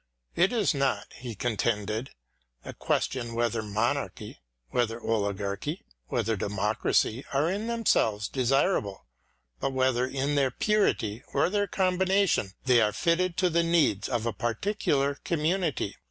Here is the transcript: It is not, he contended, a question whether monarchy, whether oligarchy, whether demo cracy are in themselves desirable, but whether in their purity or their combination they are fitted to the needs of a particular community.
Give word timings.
It 0.35 0.51
is 0.51 0.73
not, 0.73 1.13
he 1.13 1.35
contended, 1.35 2.09
a 2.65 2.73
question 2.73 3.35
whether 3.35 3.61
monarchy, 3.61 4.39
whether 4.71 4.99
oligarchy, 4.99 5.83
whether 6.07 6.35
demo 6.35 6.73
cracy 6.73 7.23
are 7.33 7.47
in 7.51 7.67
themselves 7.67 8.27
desirable, 8.27 9.05
but 9.59 9.73
whether 9.73 10.07
in 10.07 10.33
their 10.33 10.49
purity 10.49 11.21
or 11.33 11.51
their 11.51 11.67
combination 11.67 12.53
they 12.65 12.81
are 12.81 12.93
fitted 12.93 13.37
to 13.37 13.49
the 13.51 13.61
needs 13.61 14.09
of 14.09 14.25
a 14.25 14.33
particular 14.33 15.19
community. 15.23 15.95